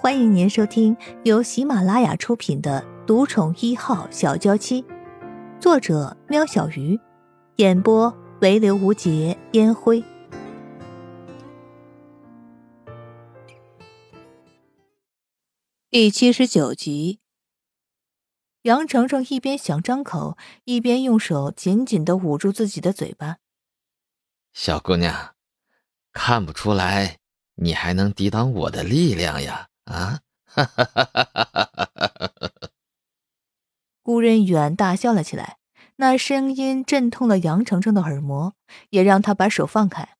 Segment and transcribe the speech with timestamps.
[0.00, 4.80] 欢迎您收听由喜马拉雅出品的《独宠一号小娇妻》，
[5.60, 6.96] 作者：喵小鱼，
[7.56, 10.04] 演播：唯刘无节烟灰。
[15.90, 17.18] 第七十九集，
[18.62, 23.38] 杨程程一边想张口，一边用手紧紧的捂住自己的嘴巴。
[24.52, 25.34] 小姑娘，
[26.12, 27.18] 看不出来
[27.56, 29.66] 你还能抵挡我的力量呀？
[29.92, 30.20] 啊！
[30.44, 32.70] 哈哈哈哈哈哈！
[34.02, 35.58] 顾任远大笑了起来，
[35.96, 38.54] 那声音震痛了杨程程的耳膜，
[38.90, 40.16] 也让他把手放开。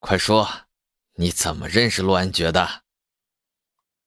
[0.00, 0.48] 快说，
[1.14, 2.82] 你怎么认识陆安觉的？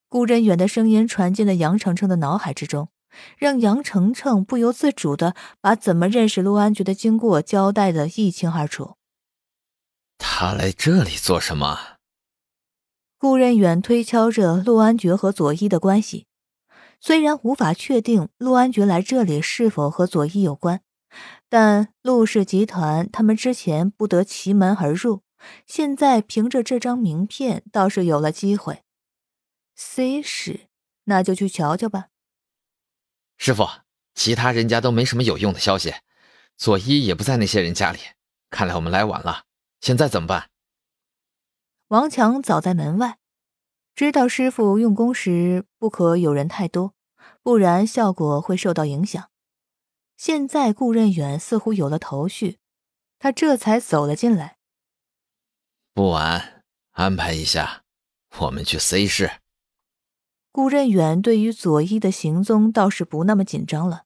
[0.10, 2.90] 顾任远的声音传进了杨程程的脑海之中，
[3.38, 8.98] 让杨程程不由自主的把怎么认识陆安觉的经过交代的一清二楚。
[10.18, 11.91] 他来这里做什么？
[13.22, 16.26] 顾任远推敲着陆安觉和左一的关系，
[17.00, 20.82] 虽然无法确定陆安觉来这里是否和左一有关，
[21.48, 25.22] 但陆氏集团他们之前不得其门而入，
[25.68, 28.82] 现在凭着这张名片倒是有了机会。
[29.76, 30.62] C 市，
[31.04, 32.08] 那就去瞧瞧吧。
[33.38, 33.70] 师傅，
[34.16, 35.94] 其他人家都没什么有用的消息，
[36.58, 38.00] 左一也不在那些人家里，
[38.50, 39.44] 看来我们来晚了。
[39.80, 40.50] 现在怎么办？
[41.92, 43.18] 王强早在门外，
[43.96, 46.94] 知道师傅用功时不可有人太多，
[47.44, 49.30] 不然效果会受到影响。
[50.16, 52.60] 现在顾任远似乎有了头绪，
[53.20, 54.56] 他这才走了进来。
[55.94, 57.84] 不晚，安排一下，
[58.38, 59.30] 我们去 C 市。
[60.54, 64.06] 顾任远对于左一的行踪倒是不那么紧张了。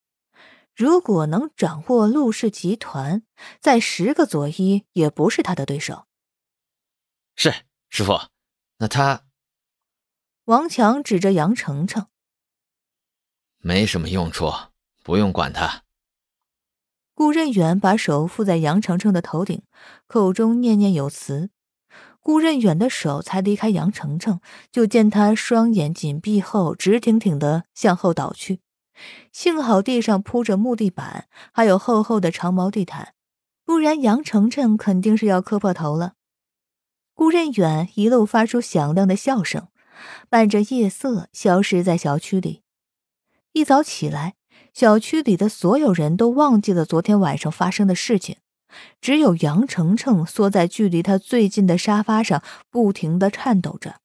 [0.76, 3.22] 如果能掌握陆氏集团，
[3.62, 6.08] 在十个左一也不是他的对手。
[7.36, 7.54] 是。
[7.90, 8.20] 师傅，
[8.78, 9.24] 那他？
[10.46, 12.08] 王强指着杨程程，
[13.58, 14.52] 没什么用处，
[15.04, 15.84] 不用管他。
[17.14, 19.64] 顾任远把手附在杨程程的头顶，
[20.06, 21.50] 口中念念有词。
[22.20, 28.62] 顾任远的手才离开杨程程，就见他双眼紧闭后，直挺挺的向后倒去。
[29.32, 33.14] 幸好地上铺着木地板，还有厚厚的长毛地毯，
[33.64, 36.16] 不然杨程程肯定是要磕破头了。
[37.26, 39.70] 吴任远一路发出响亮的笑声，
[40.30, 42.62] 伴着夜色消失在小区里。
[43.54, 44.36] 一早起来，
[44.76, 48.38] 小区里的所有人都忘记了昨天晚上发生的事情，
[49.02, 53.96] 只有杨程程缩在距离他最近的沙发上，不停的颤抖着。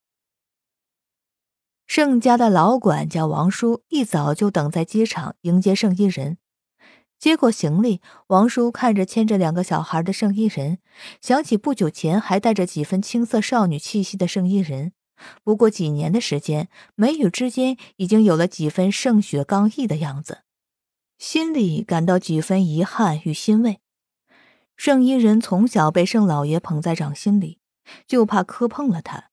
[1.87, 6.39] 盛家的老管家王叔一早就等在机场迎接盛一人。
[7.21, 10.79] 接过行李，王叔看着牵着两个小孩的圣衣人，
[11.21, 14.93] 想起不久前还带着几分青涩少女气息的圣衣人。
[15.45, 20.45] 不过几年的时间，眉宇之间已经有了几分圣雪刚毅的样子，
[21.19, 23.81] 心里感到几分遗憾与欣慰。
[24.79, 27.59] 圣衣人从小被圣老爷捧在掌心里，
[28.07, 29.29] 就怕磕碰了他，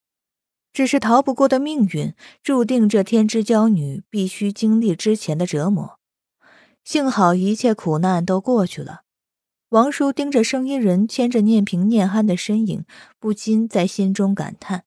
[0.73, 5.97] 只是逃不过的命运，注定这天之娇女必须经历之前的折磨。
[6.87, 9.01] 幸好一切苦难都过去了，
[9.71, 12.85] 王叔盯着声音人牵着念平念安的身影，
[13.19, 14.85] 不禁在心中感叹：“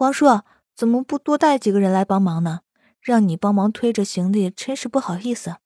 [0.00, 0.24] 王叔
[0.74, 2.60] 怎么不多带几个人来帮忙呢？
[3.02, 5.56] 让你帮忙推着行李，真是不好意思。”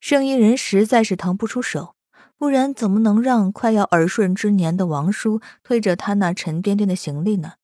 [0.00, 1.94] 声音人实在是腾不出手，
[2.38, 7.56] 不然怎么能让快要耳顺之年的王叔推着他那沉甸甸的行李呢？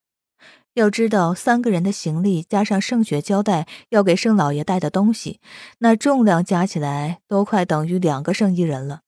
[0.76, 5.40] 要知道，三个人的行李加上盛雪交代要给盛老爷带的东西，
[5.78, 9.00] 那重量加起来都快等于两个圣衣人了。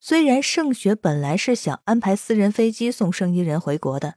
[0.00, 4.16] 虽然盛雪本来是想安排私人飞机送圣衣人回国的，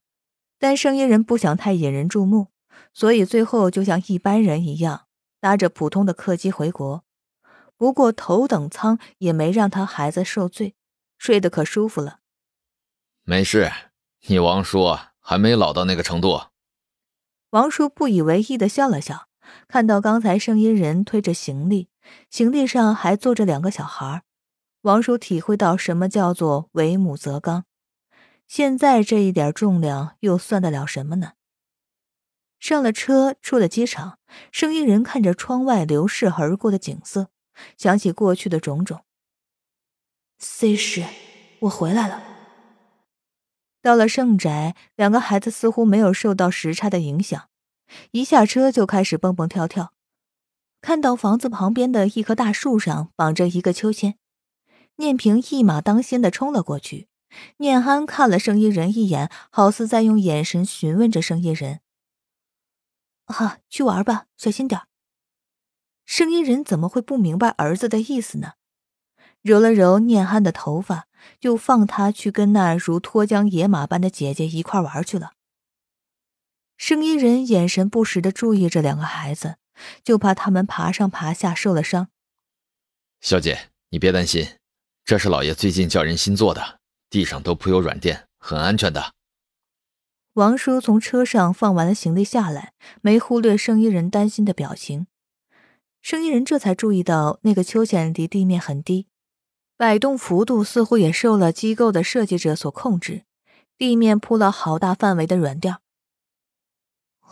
[0.60, 2.50] 但圣衣人不想太引人注目，
[2.94, 5.06] 所以最后就像一般人一样
[5.40, 7.06] 搭着普通的客机回国。
[7.78, 10.76] 不过头等舱也没让他孩子受罪，
[11.18, 12.20] 睡得可舒服了。
[13.24, 13.72] 没事，
[14.28, 14.98] 你王叔。
[15.24, 16.44] 还没老到那个程度。
[17.50, 19.28] 王叔不以为意的笑了笑，
[19.68, 21.90] 看到刚才声音人推着行李，
[22.30, 24.24] 行李上还坐着两个小孩，
[24.82, 27.66] 王叔体会到什么叫做为母则刚。
[28.48, 31.34] 现在这一点重量又算得了什么呢？
[32.60, 34.20] 上了车，出了机场，
[34.52, 37.30] 声音人看着窗外流逝而过的景色，
[37.78, 39.06] 想起过去的种种。
[40.40, 41.04] C 师，
[41.62, 42.33] 我回来了。
[43.84, 47.50] 到了盛宅，两个孩子似乎没有受到时差的影响，
[48.12, 49.94] 一下车就开始蹦蹦跳跳。
[50.80, 54.18] 看到房子旁边的一棵大树上绑着一个秋千，
[54.96, 57.10] 念平一马当先的冲了过去，
[57.58, 61.82] 念安看了盛一人一眼，好似在用眼神询问着盛一人。
[63.26, 64.80] 啊，去玩吧，小心点。
[66.06, 68.54] 盛一人怎么会不明白儿子的意思呢？
[69.42, 71.08] 揉了揉念安的头发，
[71.40, 75.34] 就放他去跟那如脱缰野马般的姐姐一块玩去了。
[76.78, 79.58] 盛一人眼神不时的注意着两个孩子，
[80.04, 82.10] 就怕他们爬上爬下受了伤。
[83.22, 84.58] 小姐，你别担心，
[85.06, 86.80] 这是老爷最近叫人新做的，
[87.10, 89.14] 地上都铺有软垫，很安全的。
[90.34, 95.08] 王叔从车上放完了行李下来，没忽略盛一人担心的表情。
[96.02, 99.08] 盛一人这才注意到，那个秋千离地面很低，
[99.84, 103.26] 摆动幅度似乎也受了机构的设计者所控制，
[103.78, 105.76] 地面铺了好大范围的软垫。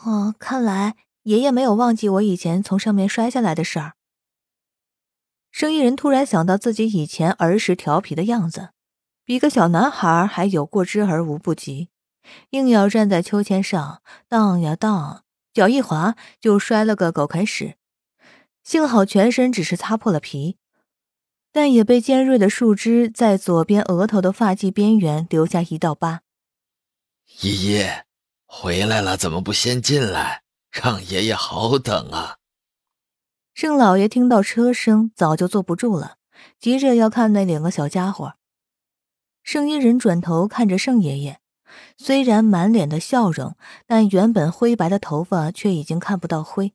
[0.03, 3.93] 哦，看来爷爷没有忘记我以前从上面摔下来的事儿。
[5.49, 8.71] 生意人突然想到自己以前儿时调皮的样子，
[9.23, 11.87] 比个小男孩还有过之而无不及，
[12.49, 17.77] 硬要站在秋千上荡呀荡，脚一滑就摔了个狗啃屎。
[18.61, 20.57] 幸好全身只是擦破了皮，
[21.51, 26.21] 但也被尖锐的树枝在左边额头的发髻边缘留下一道疤。
[27.41, 27.85] 依依
[28.45, 32.37] 回来了，怎么不先进来，让爷爷好等啊？
[33.53, 36.15] 盛老爷听到车声，早就坐不住了，
[36.59, 38.35] 急着要看那两个小家伙。
[39.43, 41.39] 盛一人转头看着盛爷爷，
[41.97, 43.55] 虽然满脸的笑容，
[43.85, 46.73] 但原本灰白的头发却已经看不到灰。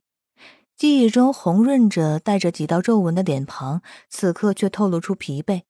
[0.77, 5.63] 记忆中红润着、带着几道皱纹的脸庞，此刻却透露出疲惫，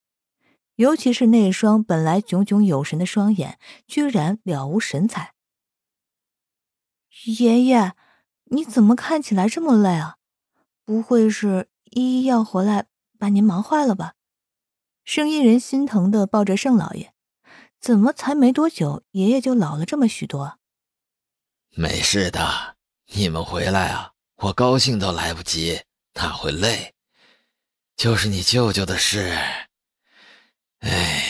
[0.76, 3.58] 尤其是那双本来炯炯有神的双眼，
[3.88, 5.34] 居然了无神采。
[7.40, 7.94] 爷爷，
[8.52, 10.18] 你怎么看起来这么累啊？
[10.84, 12.88] 不会是依依要回来
[13.18, 14.14] 把您忙坏了吧？
[15.06, 17.14] 生意人心疼的抱着盛老爷，
[17.80, 20.60] 怎么才没多久，爷爷就老了这么许多？
[21.70, 22.76] 没事的，
[23.14, 25.82] 你们回来啊，我高兴都来不及，
[26.14, 26.94] 哪会累？
[27.96, 29.36] 就是你舅舅的事，
[30.80, 31.24] 哎。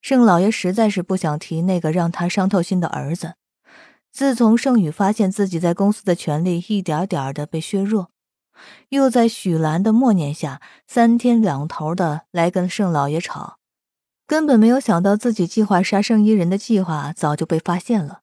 [0.00, 3.34] 盛老爷实在是不想提那个让他伤透心的儿子。
[4.12, 8.10] 自从盛宇发现自己在公司的权力一点点的被削弱，
[8.90, 13.58] 又在许兰的默念下，三天两头的来跟盛老爷吵，
[14.28, 18.20] 根本没有想到自己计划杀盛一人的计划早就被发现了。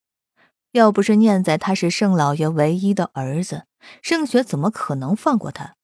[0.76, 3.66] 要不是念在他是盛老爷唯一的儿子，
[4.02, 5.78] 盛雪怎么可能放过他？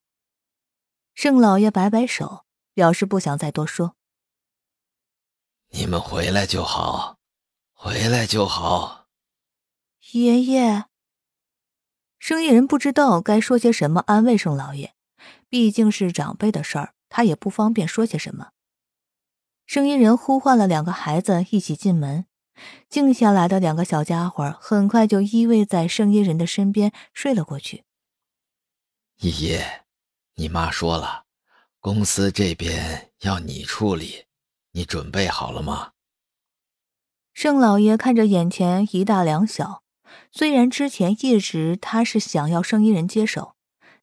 [1.14, 2.44] 盛老爷摆摆手，
[2.74, 3.96] 表示不想再多说。
[5.70, 7.20] 你们回来就好，
[7.72, 9.08] 回来就好。
[10.12, 10.88] 爷爷，
[12.20, 14.94] 生意人不知道该说些什么安慰盛老爷，
[15.48, 18.50] 毕竟是长辈的事儿，他也不方便说些什么。
[19.66, 22.26] 生意人呼唤了两个孩子一起进门，
[22.90, 27.84] 静下来的两个小家伙很快就依偎在生意人的身边睡了过去。
[29.22, 29.60] 依依，
[30.36, 31.26] 你妈说了，
[31.80, 34.26] 公司这边要你处理，
[34.72, 35.92] 你准备好了吗？
[37.34, 39.84] 盛老爷看着眼前一大两小。
[40.30, 43.56] 虽然之前一直他是想要圣衣人接手，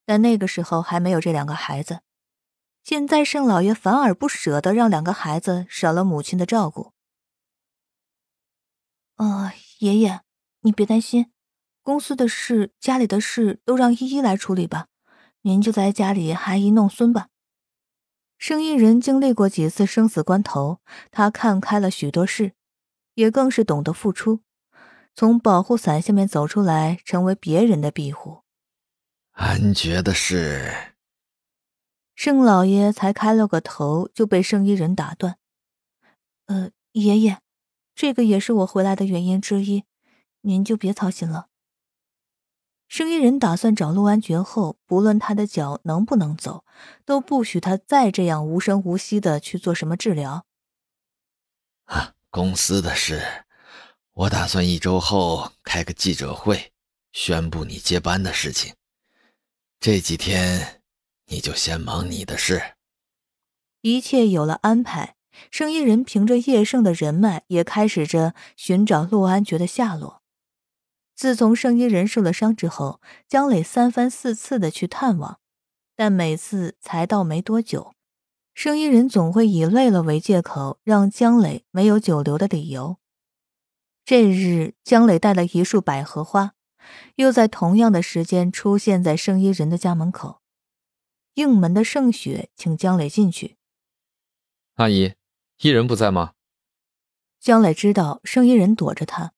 [0.06, 2.00] 但那个时候还没有这两个孩子。
[2.82, 6.94] 现在盛老爷反而不舍得让两个孩子少了母亲的照顾。
[9.18, 10.22] 呃，爷爷，
[10.60, 11.32] 你别担心，
[11.82, 14.86] 公司的事、家里的事都让依依来处理吧，
[15.42, 17.28] 您就在家里含饴弄孙吧。
[18.38, 22.52] 生意人经历过几次生死关头，他看开了许多事，
[23.14, 24.42] 也更是懂得付出。
[25.16, 28.44] 从保护伞下面走出来，成为别人的庇护。
[29.32, 30.94] 安觉的事，
[32.14, 35.38] 盛老爷才开了个头，就被圣衣人打断。
[36.46, 37.40] 呃，爷爷，
[37.98, 39.82] 这个也是我回来的原因之一，
[40.42, 41.48] 您就别操心了。
[42.86, 46.64] 生意人打算找陆安觉后，不论他的脚能不能走，
[47.04, 50.46] 都不许他再这样无声无息的去做什么治疗。
[51.86, 53.20] 啊，公司的事。
[54.12, 56.72] 我打算一周后开个记者会，
[57.10, 58.76] 宣布你接班的事情。
[59.80, 60.84] 这几天
[61.26, 62.76] 你就先忙你的事。
[63.80, 65.16] 一切有了安排，
[65.50, 70.22] 生意人凭着叶盛的人脉，也开始着寻找陆安觉的下落。
[71.14, 75.40] 自从圣衣人受了伤之后，江磊三番四次的去探望，
[75.96, 77.94] 但每次才到没多久，
[78.54, 82.98] 圣衣人总会以累了为借口，让江磊没有久留的理由。
[84.04, 86.54] 这日，江磊带了一束百合花，
[87.16, 90.40] 又在同样的时间出现在圣衣人的家门口。
[91.34, 93.56] 应门的盛雪请江磊进去。
[94.74, 95.14] 阿姨，
[95.60, 96.34] 伊人不在吗？
[97.40, 99.32] 江磊知道盛一人躲着他，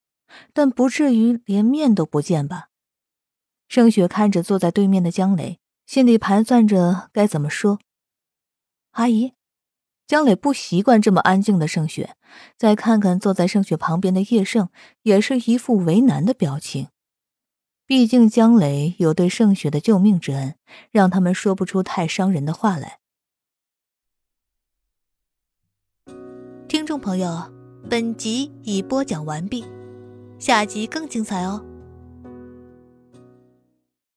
[0.52, 2.68] 但不至于连面都不见吧？
[3.68, 7.78] 盛雪看着坐在对面的江磊，心里盘算着该怎么说。
[8.90, 9.32] 阿姨，
[10.06, 12.14] 江磊不习惯这么安静的盛雪，
[12.58, 14.68] 再看看坐在盛雪旁边的叶盛，
[15.02, 16.88] 也是一副为难的表情。
[17.86, 20.56] 毕竟江磊有对盛雪的救命之恩，
[20.90, 22.99] 让他们说不出太伤人的话来。
[26.70, 27.28] 听众朋友。
[27.88, 29.64] 本集已播讲完毕，
[30.38, 31.60] 下集更精彩哦。